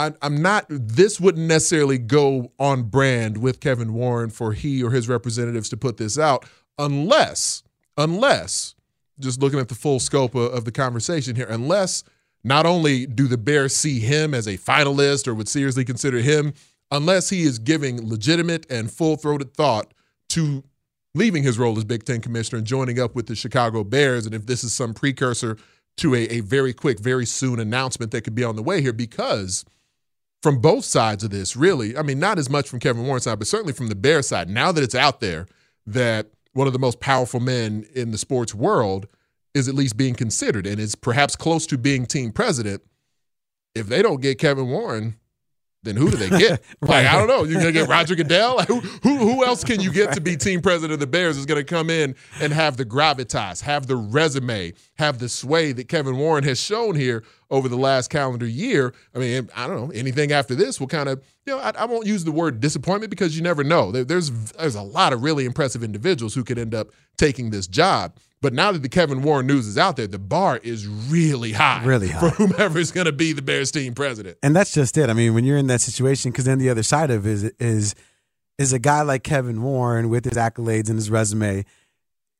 I, 0.00 0.12
I'm 0.22 0.42
not. 0.42 0.66
This 0.68 1.20
wouldn't 1.20 1.46
necessarily 1.46 1.98
go 1.98 2.50
on 2.58 2.84
brand 2.84 3.38
with 3.38 3.60
Kevin 3.60 3.94
Warren 3.94 4.30
for 4.30 4.54
he 4.54 4.82
or 4.82 4.90
his 4.90 5.08
representatives 5.08 5.68
to 5.68 5.76
put 5.76 5.98
this 5.98 6.18
out, 6.18 6.44
unless, 6.78 7.62
unless, 7.96 8.75
just 9.18 9.40
looking 9.40 9.58
at 9.58 9.68
the 9.68 9.74
full 9.74 10.00
scope 10.00 10.34
of, 10.34 10.52
of 10.52 10.64
the 10.64 10.72
conversation 10.72 11.36
here, 11.36 11.46
unless 11.48 12.04
not 12.44 12.66
only 12.66 13.06
do 13.06 13.26
the 13.26 13.38
Bears 13.38 13.74
see 13.74 13.98
him 13.98 14.34
as 14.34 14.46
a 14.46 14.56
finalist 14.56 15.26
or 15.26 15.34
would 15.34 15.48
seriously 15.48 15.84
consider 15.84 16.18
him, 16.18 16.52
unless 16.90 17.30
he 17.30 17.42
is 17.42 17.58
giving 17.58 18.08
legitimate 18.08 18.70
and 18.70 18.90
full 18.90 19.16
throated 19.16 19.54
thought 19.54 19.92
to 20.28 20.62
leaving 21.14 21.42
his 21.42 21.58
role 21.58 21.76
as 21.76 21.84
Big 21.84 22.04
Ten 22.04 22.20
commissioner 22.20 22.58
and 22.58 22.66
joining 22.66 23.00
up 23.00 23.14
with 23.14 23.26
the 23.26 23.34
Chicago 23.34 23.82
Bears. 23.82 24.26
And 24.26 24.34
if 24.34 24.46
this 24.46 24.62
is 24.62 24.72
some 24.74 24.94
precursor 24.94 25.56
to 25.96 26.14
a, 26.14 26.24
a 26.28 26.40
very 26.40 26.72
quick, 26.72 27.00
very 27.00 27.26
soon 27.26 27.58
announcement 27.58 28.12
that 28.12 28.22
could 28.22 28.34
be 28.34 28.44
on 28.44 28.54
the 28.54 28.62
way 28.62 28.82
here, 28.82 28.92
because 28.92 29.64
from 30.42 30.60
both 30.60 30.84
sides 30.84 31.24
of 31.24 31.30
this, 31.30 31.56
really, 31.56 31.96
I 31.96 32.02
mean, 32.02 32.20
not 32.20 32.38
as 32.38 32.50
much 32.50 32.68
from 32.68 32.78
Kevin 32.78 33.06
Warren's 33.06 33.24
side, 33.24 33.38
but 33.38 33.48
certainly 33.48 33.72
from 33.72 33.88
the 33.88 33.94
Bears 33.94 34.28
side, 34.28 34.48
now 34.48 34.70
that 34.72 34.84
it's 34.84 34.94
out 34.94 35.20
there 35.20 35.46
that 35.86 36.30
one 36.56 36.66
of 36.66 36.72
the 36.72 36.78
most 36.78 37.00
powerful 37.00 37.40
men 37.40 37.86
in 37.94 38.10
the 38.10 38.18
sports 38.18 38.54
world 38.54 39.06
is 39.54 39.68
at 39.68 39.74
least 39.74 39.96
being 39.96 40.14
considered 40.14 40.66
and 40.66 40.80
is 40.80 40.94
perhaps 40.94 41.36
close 41.36 41.66
to 41.66 41.78
being 41.78 42.06
team 42.06 42.32
president. 42.32 42.82
If 43.74 43.88
they 43.88 44.00
don't 44.00 44.22
get 44.22 44.38
Kevin 44.38 44.68
Warren, 44.68 45.16
then 45.82 45.96
who 45.96 46.10
do 46.10 46.16
they 46.16 46.30
get? 46.30 46.62
Like, 46.80 47.06
I 47.06 47.18
don't 47.18 47.26
know. 47.26 47.44
You're 47.44 47.60
gonna 47.60 47.72
get 47.72 47.88
Roger 47.88 48.14
Goodell? 48.14 48.56
Like, 48.56 48.68
who, 48.68 48.80
who 48.80 49.16
who 49.16 49.44
else 49.44 49.64
can 49.64 49.80
you 49.80 49.92
get 49.92 50.12
to 50.12 50.20
be 50.20 50.36
team 50.36 50.60
president 50.60 50.92
of 50.92 51.00
the 51.00 51.06
Bears 51.06 51.36
is 51.36 51.46
gonna 51.46 51.64
come 51.64 51.90
in 51.90 52.14
and 52.40 52.52
have 52.52 52.76
the 52.76 52.84
gravitas, 52.84 53.62
have 53.62 53.86
the 53.86 53.96
resume, 53.96 54.72
have 54.98 55.18
the 55.18 55.28
sway 55.28 55.72
that 55.72 55.88
Kevin 55.88 56.16
Warren 56.16 56.44
has 56.44 56.60
shown 56.60 56.94
here 56.94 57.24
over 57.50 57.68
the 57.68 57.76
last 57.76 58.08
calendar 58.08 58.46
year? 58.46 58.92
I 59.14 59.18
mean, 59.18 59.48
I 59.54 59.66
don't 59.66 59.76
know. 59.76 59.90
Anything 59.94 60.32
after 60.32 60.54
this 60.54 60.80
will 60.80 60.86
kind 60.88 61.08
of, 61.08 61.22
you 61.46 61.54
know, 61.54 61.60
I, 61.60 61.72
I 61.78 61.84
won't 61.84 62.06
use 62.06 62.24
the 62.24 62.32
word 62.32 62.60
disappointment 62.60 63.10
because 63.10 63.36
you 63.36 63.42
never 63.42 63.62
know. 63.64 63.92
There, 63.92 64.04
there's 64.04 64.30
there's 64.52 64.74
a 64.74 64.82
lot 64.82 65.12
of 65.12 65.22
really 65.22 65.44
impressive 65.44 65.82
individuals 65.82 66.34
who 66.34 66.44
could 66.44 66.58
end 66.58 66.74
up 66.74 66.88
taking 67.16 67.50
this 67.50 67.66
job. 67.66 68.16
But 68.42 68.52
now 68.52 68.70
that 68.70 68.82
the 68.82 68.88
Kevin 68.90 69.22
Warren 69.22 69.46
news 69.46 69.66
is 69.66 69.78
out 69.78 69.96
there, 69.96 70.06
the 70.06 70.18
bar 70.18 70.60
is 70.62 70.86
really 70.86 71.52
high, 71.52 71.82
Really 71.84 72.08
high. 72.08 72.20
for 72.20 72.28
whomever 72.30 72.78
is 72.78 72.92
going 72.92 73.06
to 73.06 73.12
be 73.12 73.32
the 73.32 73.40
Bears 73.42 73.70
team 73.70 73.94
president. 73.94 74.36
And 74.42 74.54
that's 74.54 74.72
just 74.72 74.98
it. 74.98 75.08
I 75.08 75.14
mean, 75.14 75.32
when 75.32 75.44
you're 75.44 75.56
in 75.56 75.68
that 75.68 75.80
situation, 75.80 76.30
because 76.32 76.44
then 76.44 76.58
the 76.58 76.68
other 76.68 76.82
side 76.82 77.10
of 77.10 77.26
it 77.26 77.30
is 77.32 77.44
is 77.58 77.94
is 78.58 78.72
a 78.72 78.78
guy 78.78 79.02
like 79.02 79.22
Kevin 79.22 79.62
Warren 79.62 80.10
with 80.10 80.24
his 80.26 80.34
accolades 80.34 80.88
and 80.88 80.96
his 80.98 81.10
resume. 81.10 81.64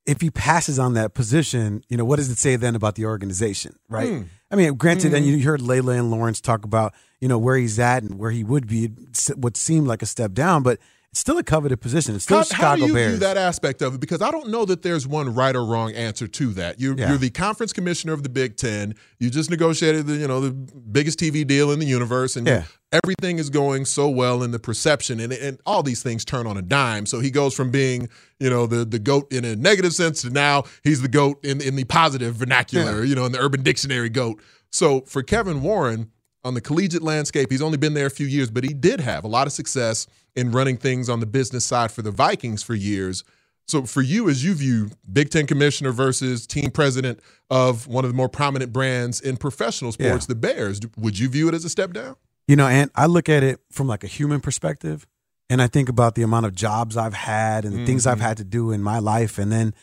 If 0.05 0.21
he 0.21 0.31
passes 0.31 0.79
on 0.79 0.95
that 0.95 1.15
position, 1.15 1.83
you 1.89 1.97
know 1.97 2.05
what 2.05 2.17
does 2.17 2.31
it 2.31 2.39
say 2.39 2.57
then 2.57 2.75
about 2.77 2.95
the 2.95 3.07
organization, 3.07 3.77
right? 3.89 4.09
Mm. 4.09 4.27
I 4.51 4.57
mean, 4.57 4.75
granted, 4.75 5.13
and 5.13 5.25
Mhm. 5.25 5.29
you 5.39 5.45
heard 5.45 5.61
Leila 5.61 5.95
and 5.95 6.11
Laurence 6.11 6.41
talk 6.41 6.65
about 6.65 6.95
you 7.21 7.29
know 7.29 7.39
where 7.39 7.57
he's 7.57 7.79
at 7.79 8.03
and 8.03 8.19
where 8.19 8.31
he 8.31 8.45
would 8.45 8.67
be, 8.67 8.91
what 9.37 9.57
seemed 9.57 9.87
like 9.89 10.03
a 10.03 10.07
step 10.07 10.33
down, 10.35 10.63
but 10.63 10.79
it's 11.17 11.23
still 11.23 11.39
a 11.39 11.43
coveted 11.43 11.81
position. 11.81 12.15
It's 12.15 12.25
still 12.25 12.37
How, 12.37 12.43
Chicago 12.45 12.67
how 12.67 12.77
do 12.77 12.87
you 12.89 12.93
Bears. 12.93 13.11
view 13.13 13.19
that 13.21 13.39
aspect 13.39 13.81
of 13.81 13.95
it? 13.95 14.01
Because 14.03 14.21
I 14.21 14.31
don't 14.31 14.51
know 14.51 14.67
that 14.67 14.83
there's 14.83 15.07
one 15.07 15.35
right 15.35 15.57
or 15.57 15.65
wrong 15.65 15.93
answer 15.93 16.29
to 16.29 16.53
that. 16.53 16.79
You're, 16.79 16.95
Yeah. 16.95 17.09
you're 17.09 17.17
the 17.17 17.31
conference 17.31 17.73
commissioner 17.73 18.13
of 18.13 18.23
the 18.23 18.29
Big 18.29 18.59
Ten. 18.59 18.95
You 19.19 19.31
just 19.31 19.49
negotiated 19.49 20.07
the 20.09 20.17
you 20.17 20.29
know 20.29 20.43
the 20.43 20.51
biggest 20.51 21.19
TV 21.19 21.47
deal 21.47 21.71
in 21.73 21.79
the 21.79 21.87
universe, 21.87 22.37
and 22.37 22.47
Yeah. 22.47 22.65
everything 22.93 23.39
is 23.39 23.49
going 23.49 23.87
so 23.87 24.11
well 24.11 24.43
in 24.43 24.51
the 24.51 24.59
perception, 24.59 25.19
and 25.19 25.33
and 25.33 25.59
all 25.65 25.83
these 25.83 26.03
things 26.03 26.23
turn 26.23 26.47
on 26.47 26.59
a 26.59 26.63
dime. 26.63 27.07
So 27.07 27.21
he 27.21 27.31
goes 27.31 27.55
from 27.55 27.71
being 27.71 28.11
you 28.39 28.51
know 28.51 28.67
the 28.67 28.85
the 28.85 28.99
goat 28.99 29.33
in 29.33 29.47
a 29.47 29.57
negative 29.57 29.95
sense 29.95 30.21
to 30.21 30.29
now 30.29 30.65
he's 30.85 31.01
the 31.01 31.09
goat 31.09 31.43
in 31.43 31.63
in 31.63 31.77
the 31.77 31.85
positive 31.85 32.35
vernacular. 32.35 33.03
You 33.05 33.15
know, 33.15 33.25
in 33.25 33.33
the 33.33 33.41
Urban 33.41 33.63
Dictionary 33.63 34.11
goat. 34.11 34.39
So 34.71 35.01
for 35.07 35.23
Kevin 35.23 35.63
Warren 35.63 36.11
on 36.45 36.53
the 36.53 36.61
collegiate 36.61 37.03
landscape, 37.03 37.51
he's 37.51 37.63
only 37.63 37.79
been 37.79 37.95
there 37.95 38.05
a 38.07 38.11
few 38.11 38.27
years, 38.27 38.51
but 38.51 38.65
he 38.65 38.75
did 38.75 39.01
have 39.01 39.25
a 39.25 39.29
lot 39.29 39.47
of 39.47 39.55
success 39.55 40.07
in 40.37 40.53
running 40.53 40.77
things 40.77 41.09
on 41.09 41.21
the 41.21 41.27
business 41.27 41.65
side 41.65 41.91
for 41.91 42.03
the 42.03 42.11
Vikings 42.11 42.63
for 42.63 42.75
years. 42.75 43.25
So 43.67 43.83
for 43.83 44.03
you, 44.03 44.29
as 44.29 44.45
you 44.45 44.55
view 44.55 44.91
Big 45.13 45.31
Ten 45.31 45.47
commissioner 45.47 45.91
versus 45.91 46.47
team 46.47 46.71
president 46.71 47.19
of 47.51 47.89
one 47.89 48.05
of 48.05 48.11
the 48.11 48.17
more 48.17 48.29
prominent 48.29 48.73
brands 48.73 49.21
in 49.21 49.37
professional 49.39 49.91
sports, 49.91 50.25
Yeah. 50.25 50.29
the 50.29 50.35
Bears, 50.37 50.81
would 50.97 51.19
you 51.19 51.29
view 51.29 51.49
it 51.49 51.55
as 51.55 51.65
a 51.65 51.69
step 51.69 51.93
down? 51.93 52.15
You 52.47 52.55
know, 52.55 52.69
and 52.69 52.91
I 52.95 53.07
look 53.07 53.29
at 53.29 53.43
it 53.43 53.61
from 53.73 53.89
like 53.89 54.05
a 54.05 54.07
human 54.07 54.41
perspective, 54.41 55.05
and 55.51 55.61
I 55.61 55.67
think 55.67 55.89
about 55.89 56.15
the 56.15 56.23
amount 56.23 56.47
of 56.47 56.55
jobs 56.55 56.97
I've 56.97 57.15
had 57.15 57.65
and 57.65 57.77
the 57.77 57.87
things 57.87 58.07
I've 58.07 58.19
Mhm. 58.19 58.23
had 58.23 58.37
to 58.37 58.45
do 58.45 58.71
in 58.71 58.83
my 58.83 59.01
life, 59.01 59.37
and 59.39 59.51
then 59.51 59.75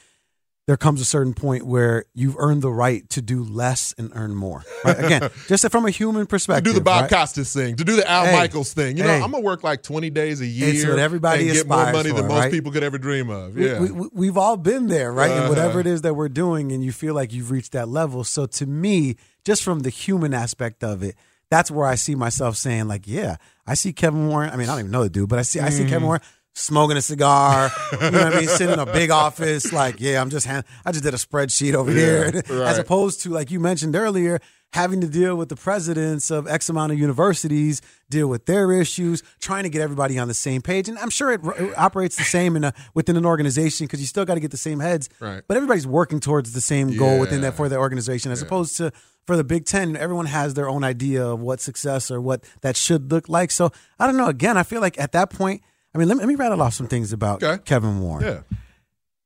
there 0.65 0.77
comes 0.77 1.01
a 1.01 1.05
certain 1.05 1.33
point 1.33 1.65
where 1.65 2.05
you've 2.13 2.37
earned 2.37 2.61
the 2.61 2.71
right 2.71 3.09
to 3.09 3.21
do 3.21 3.43
less 3.43 3.93
and 3.97 4.09
earn 4.15 4.33
more. 4.33 4.63
Right? 4.85 4.97
Again, 4.97 5.29
just 5.49 5.69
from 5.69 5.85
a 5.85 5.89
human 5.89 6.21
To 6.21 6.25
perspective. 6.27 6.63
do 6.63 6.71
the 6.73 6.79
Bob 6.79 7.01
right? 7.03 7.09
Costas 7.11 7.51
thing, 7.53 7.75
to 7.75 7.83
do 7.83 7.97
the 7.97 8.09
Al 8.09 8.25
Hey, 8.25 8.31
Michaels 8.33 8.71
thing. 8.73 8.95
You 8.95 9.03
know, 9.03 9.09
hey. 9.09 9.21
I'm 9.21 9.31
gonna 9.31 9.41
work 9.43 9.61
like 9.63 9.83
20 9.83 10.09
days 10.09 10.39
a 10.39 10.45
year 10.45 10.69
It's 10.69 10.85
what 10.85 10.99
everybody 10.99 11.49
and 11.49 11.53
get 11.57 11.67
more 11.67 11.91
money 11.91 12.11
than 12.13 12.27
most 12.27 12.39
right? 12.39 12.51
people 12.51 12.71
could 12.71 12.83
ever 12.83 12.97
dream 12.97 13.29
of. 13.29 13.57
Yeah. 13.57 13.79
We, 13.81 13.91
we, 13.91 14.09
we've 14.13 14.37
all 14.37 14.55
been 14.55 14.87
there, 14.87 15.11
right? 15.11 15.29
And 15.31 15.39
Uh-huh. 15.41 15.49
whatever 15.49 15.79
it 15.81 15.87
is 15.87 16.01
that 16.03 16.13
we're 16.15 16.29
doing, 16.29 16.71
and 16.71 16.81
you 16.83 16.93
feel 16.93 17.13
like 17.13 17.33
you've 17.33 17.51
reached 17.51 17.73
that 17.73 17.89
level. 17.89 18.23
So 18.23 18.45
to 18.45 18.65
me, 18.65 19.17
just 19.43 19.63
from 19.63 19.81
the 19.81 19.89
human 19.89 20.33
aspect 20.33 20.81
of 20.83 21.03
it, 21.03 21.15
that's 21.49 21.69
where 21.69 21.85
I 21.85 21.95
see 21.95 22.15
myself 22.15 22.55
saying, 22.55 22.87
like, 22.87 23.05
yeah, 23.05 23.35
I 23.67 23.73
see 23.73 23.91
Kevin 23.91 24.27
Warren. 24.29 24.49
I 24.49 24.55
mean, 24.55 24.69
I 24.69 24.71
don't 24.71 24.79
even 24.79 24.91
know 24.91 25.03
the 25.03 25.09
dude, 25.09 25.27
but 25.29 25.39
I 25.39 25.41
see 25.43 25.59
I 25.59 25.69
see 25.69 25.83
Kevin 25.83 26.03
Mhm. 26.03 26.05
Warren 26.05 26.21
smoking 26.53 26.97
a 26.97 27.01
cigar. 27.01 27.71
you 27.91 27.97
know 28.11 28.23
what 28.25 28.35
I 28.35 28.39
mean? 28.39 28.47
Sitting 28.49 28.73
in 28.73 28.79
a 28.79 28.85
big 28.85 29.09
office, 29.11 29.71
like, 29.73 29.95
yeah, 29.99 30.21
I'm 30.21 30.29
just 30.29 30.45
hand, 30.45 30.65
I 30.85 30.91
just 30.91 31.03
did 31.03 31.13
a 31.13 31.17
spreadsheet 31.17 31.73
over 31.73 31.91
Yeah, 31.91 31.97
here, 32.31 32.31
right. 32.49 32.67
as 32.67 32.77
opposed 32.77 33.21
to 33.23 33.29
like 33.29 33.51
you 33.51 33.59
mentioned 33.59 33.95
earlier. 33.95 34.39
Having 34.73 35.01
to 35.01 35.07
deal 35.07 35.35
with 35.35 35.49
the 35.49 35.55
presidents 35.55 36.31
of 36.31 36.47
X 36.47 36.67
amount 36.67 36.91
of 36.91 36.97
universities, 36.97 37.79
deal 38.09 38.27
with 38.27 38.47
their 38.47 38.71
issues, 38.71 39.21
trying 39.39 39.61
to 39.65 39.69
get 39.69 39.83
everybody 39.83 40.17
on 40.17 40.27
the 40.27 40.33
same 40.33 40.63
page, 40.63 40.89
and 40.89 40.97
I'm 40.97 41.11
sure 41.11 41.31
it, 41.31 41.41
it 41.59 41.77
operates 41.77 42.15
the 42.15 42.23
same 42.23 42.55
in 42.55 42.63
a 42.63 42.73
within 42.95 43.15
an 43.15 43.23
organization 43.23 43.85
because 43.85 44.01
you 44.01 44.07
still 44.07 44.25
got 44.25 44.33
to 44.33 44.39
get 44.39 44.49
the 44.49 44.57
same 44.57 44.79
heads, 44.79 45.09
Right. 45.19 45.43
but 45.47 45.57
everybody's 45.57 45.85
working 45.85 46.19
towards 46.19 46.53
the 46.53 46.59
same 46.61 46.97
goal 46.97 47.19
within 47.19 47.41
that 47.41 47.53
for 47.55 47.69
the 47.69 47.77
organization, 47.77 48.31
as 48.31 48.41
opposed 48.41 48.75
to 48.77 48.91
for 49.27 49.37
the 49.37 49.43
Big 49.43 49.65
Ten, 49.65 49.95
everyone 49.95 50.25
has 50.25 50.55
their 50.55 50.67
own 50.67 50.83
idea 50.83 51.23
of 51.23 51.39
what 51.39 51.61
success 51.61 52.09
or 52.09 52.19
what 52.19 52.43
that 52.61 52.75
should 52.75 53.11
look 53.11 53.29
like. 53.29 53.51
So 53.51 53.71
I 53.99 54.07
don't 54.07 54.17
know. 54.17 54.25
Again, 54.27 54.57
I 54.57 54.63
feel 54.63 54.81
like 54.81 54.99
at 54.99 55.11
that 55.11 55.29
point, 55.29 55.61
I 55.93 55.97
mean, 55.99 56.07
let 56.07 56.15
me, 56.15 56.19
let 56.21 56.27
me 56.27 56.35
rattle 56.35 56.61
off 56.61 56.73
some 56.73 56.87
things 56.87 57.13
about 57.13 57.43
Okay. 57.43 57.61
Kevin 57.65 57.99
Warren. 58.01 58.25
yeah. 58.25 58.57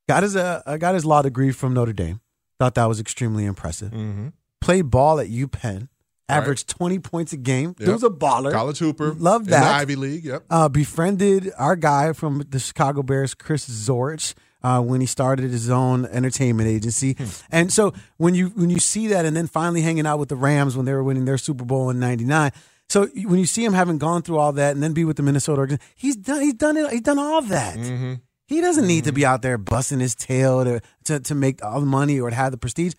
Got 0.09 0.23
his 0.23 0.35
uh, 0.35 0.61
got 0.79 0.95
his 0.95 1.03
law 1.05 1.21
degree 1.21 1.51
from 1.51 1.73
Notre 1.73 1.93
Dame. 1.93 2.21
Thought 2.59 2.75
that 2.75 2.85
was 2.85 2.99
extremely 2.99 3.45
impressive. 3.45 3.91
Mm-hmm. 3.91 4.29
Played 4.61 4.89
ball 4.89 5.19
at 5.19 5.27
UPenn. 5.27 5.89
Right. 6.29 6.37
Averaged 6.37 6.67
twenty 6.69 6.99
points 6.99 7.31
a 7.33 7.37
game. 7.37 7.75
Yep. 7.79 7.89
was 7.89 8.03
a 8.03 8.09
baller. 8.09 8.51
College 8.51 8.79
hooper. 8.79 9.13
Love 9.13 9.43
In 9.43 9.51
that. 9.51 9.61
the 9.61 9.69
Ivy 9.69 9.95
League. 9.95 10.25
Yep. 10.25 10.43
Uh, 10.49 10.67
befriended 10.69 11.51
our 11.57 11.75
guy 11.75 12.11
from 12.13 12.43
the 12.49 12.59
Chicago 12.59 13.01
Bears, 13.03 13.33
Chris 13.33 13.67
Zorich, 13.69 14.33
uh, 14.63 14.81
when 14.81 14.99
he 15.01 15.07
started 15.07 15.51
his 15.51 15.69
own 15.69 16.05
entertainment 16.05 16.67
agency. 16.69 17.13
Hmm. 17.13 17.25
And 17.49 17.71
so 17.73 17.93
when 18.17 18.33
you 18.35 18.47
when 18.49 18.69
you 18.69 18.79
see 18.79 19.07
that, 19.07 19.25
and 19.25 19.35
then 19.37 19.47
finally 19.47 19.81
hanging 19.81 20.05
out 20.07 20.19
with 20.19 20.27
the 20.29 20.35
Rams 20.35 20.75
when 20.75 20.85
they 20.85 20.93
were 20.93 21.03
winning 21.03 21.25
their 21.25 21.37
Super 21.37 21.63
Bowl 21.65 21.89
in 21.89 21.99
'99. 21.99 22.51
So 22.89 23.07
when 23.07 23.39
you 23.39 23.45
see 23.45 23.65
him 23.65 23.73
having 23.73 23.97
gone 23.97 24.21
through 24.21 24.37
all 24.37 24.53
that, 24.53 24.73
and 24.73 24.81
then 24.81 24.93
be 24.93 25.03
with 25.03 25.17
the 25.17 25.23
Minnesota 25.23 25.59
organization, 25.59 25.93
he's 25.95 26.15
done 26.15 26.41
he's 26.41 26.53
done 26.53 26.77
it. 26.77 26.89
He's 26.91 27.01
done 27.01 27.19
all 27.19 27.41
that. 27.43 27.77
Mm-hmm. 27.77 28.13
He 28.47 28.61
doesn't 28.61 28.87
need 28.87 29.03
to 29.03 29.11
be 29.11 29.25
out 29.25 29.41
there 29.41 29.57
busting 29.57 29.99
his 29.99 30.15
tail 30.15 30.63
to, 30.63 30.81
to 31.05 31.19
to 31.19 31.35
make 31.35 31.63
all 31.63 31.79
the 31.81 31.85
money 31.85 32.19
or 32.19 32.29
to 32.29 32.35
have 32.35 32.51
the 32.51 32.57
prestige. 32.57 32.93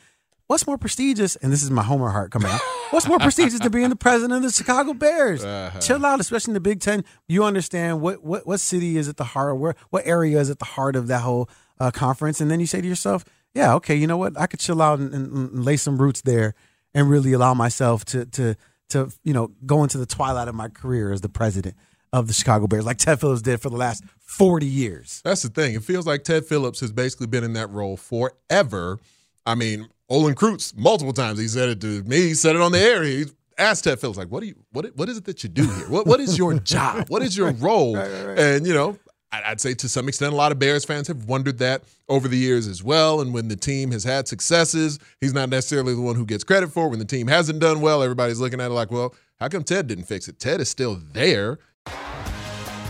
What's 0.46 0.66
more 0.66 0.78
prestigious? 0.78 1.36
And 1.36 1.52
this 1.52 1.62
is 1.62 1.70
my 1.70 1.82
Homer 1.82 2.08
heart 2.08 2.30
coming 2.30 2.50
out. 2.50 2.60
What's 2.90 3.06
more 3.06 3.18
prestigious 3.18 3.60
than 3.60 3.70
being 3.70 3.90
the 3.90 3.96
president 3.96 4.32
of 4.32 4.42
the 4.42 4.50
Chicago 4.50 4.94
Bears? 4.94 5.44
Uh-huh. 5.44 5.78
Chill 5.78 6.04
out, 6.06 6.20
especially 6.20 6.52
in 6.52 6.54
the 6.54 6.60
Big 6.60 6.80
Ten. 6.80 7.04
You 7.26 7.44
understand 7.44 8.00
what 8.00 8.22
what 8.22 8.46
what 8.46 8.60
city 8.60 8.96
is 8.98 9.08
at 9.08 9.16
the 9.16 9.24
heart, 9.24 9.56
where 9.58 9.74
what 9.90 10.06
area 10.06 10.38
is 10.38 10.50
at 10.50 10.58
the 10.58 10.64
heart 10.64 10.96
of 10.96 11.06
that 11.08 11.20
whole 11.20 11.48
uh, 11.80 11.90
conference, 11.90 12.40
and 12.40 12.50
then 12.50 12.60
you 12.60 12.66
say 12.66 12.80
to 12.80 12.88
yourself, 12.88 13.24
"Yeah, 13.54 13.74
okay, 13.74 13.94
you 13.94 14.06
know 14.06 14.16
what? 14.16 14.38
I 14.38 14.46
could 14.46 14.60
chill 14.60 14.82
out 14.82 14.98
and, 14.98 15.14
and, 15.14 15.32
and 15.32 15.64
lay 15.64 15.76
some 15.76 15.98
roots 15.98 16.22
there, 16.22 16.54
and 16.94 17.10
really 17.10 17.32
allow 17.32 17.54
myself 17.54 18.04
to 18.06 18.26
to 18.26 18.54
to 18.90 19.10
you 19.24 19.32
know 19.32 19.52
go 19.66 19.82
into 19.82 19.98
the 19.98 20.06
twilight 20.06 20.48
of 20.48 20.54
my 20.54 20.68
career 20.68 21.12
as 21.12 21.20
the 21.20 21.28
president 21.28 21.76
of 22.12 22.26
the 22.26 22.32
Chicago 22.32 22.66
Bears, 22.66 22.86
like 22.86 22.98
Ted 22.98 23.20
Phillips 23.20 23.42
did 23.42 23.60
for 23.60 23.70
the 23.70 23.76
last 23.76 24.04
forty 24.20 24.66
years." 24.66 25.20
That's 25.24 25.42
the 25.42 25.48
thing. 25.48 25.74
It 25.74 25.84
feels 25.84 26.06
like 26.06 26.24
Ted 26.24 26.46
Phillips 26.46 26.80
has 26.80 26.92
basically 26.92 27.26
been 27.26 27.44
in 27.44 27.52
that 27.54 27.70
role 27.70 27.96
forever. 27.96 28.98
I 29.46 29.54
mean, 29.54 29.88
Olin 30.08 30.34
Kreutz 30.34 30.76
multiple 30.76 31.12
times 31.12 31.38
he 31.38 31.48
said 31.48 31.68
it 31.68 31.80
to 31.82 32.02
me. 32.04 32.16
He 32.18 32.34
said 32.34 32.56
it 32.56 32.62
on 32.62 32.72
the 32.72 32.80
air. 32.80 33.02
He 33.02 33.26
asked 33.58 33.84
Ted 33.84 34.00
Phillips 34.00 34.18
like, 34.18 34.28
"What 34.28 34.40
do 34.40 34.46
you 34.46 34.54
what 34.72 34.96
what 34.96 35.08
is 35.08 35.18
it 35.18 35.24
that 35.24 35.42
you 35.42 35.48
do 35.48 35.64
here? 35.64 35.88
What 35.88 36.06
what 36.06 36.20
is 36.20 36.38
your 36.38 36.54
job? 36.58 37.08
What 37.08 37.22
is 37.22 37.36
your 37.36 37.52
role?" 37.52 37.96
And 37.96 38.66
you 38.66 38.74
know, 38.74 38.98
I'd 39.30 39.60
say 39.60 39.74
to 39.74 39.88
some 39.88 40.08
extent, 40.08 40.32
a 40.32 40.36
lot 40.36 40.52
of 40.52 40.58
Bears 40.58 40.86
fans 40.86 41.06
have 41.08 41.26
wondered 41.26 41.58
that 41.58 41.82
over 42.08 42.28
the 42.28 42.38
years 42.38 42.66
as 42.66 42.82
well. 42.82 43.20
And 43.20 43.34
when 43.34 43.48
the 43.48 43.56
team 43.56 43.90
has 43.90 44.04
had 44.04 44.26
successes, 44.26 44.98
he's 45.20 45.34
not 45.34 45.50
necessarily 45.50 45.94
the 45.94 46.00
one 46.00 46.16
who 46.16 46.24
gets 46.24 46.44
credit 46.44 46.72
for. 46.72 46.88
When 46.88 46.98
the 46.98 47.04
team 47.04 47.26
hasn't 47.26 47.60
done 47.60 47.80
well, 47.82 48.02
everybody's 48.02 48.40
looking 48.40 48.60
at 48.60 48.70
it 48.70 48.74
like, 48.74 48.90
"Well, 48.90 49.14
how 49.38 49.48
come 49.48 49.64
Ted 49.64 49.86
didn't 49.86 50.04
fix 50.04 50.28
it? 50.28 50.38
Ted 50.38 50.60
is 50.60 50.70
still 50.70 50.98
there." 51.12 51.58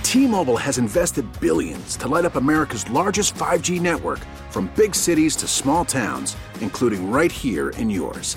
T-Mobile 0.05 0.57
has 0.57 0.79
invested 0.79 1.27
billions 1.41 1.97
to 1.97 2.09
light 2.09 2.25
up 2.25 2.37
America's 2.37 2.89
largest 2.89 3.35
5G 3.35 3.79
network 3.79 4.21
from 4.51 4.71
big 4.75 4.95
cities 4.95 5.37
to 5.37 5.47
small 5.47 5.85
towns, 5.85 6.37
including 6.61 7.11
right 7.11 7.31
here 7.33 7.71
in 7.71 7.91
yours. 7.91 8.37